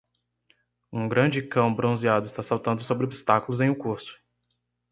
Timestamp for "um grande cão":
0.91-1.71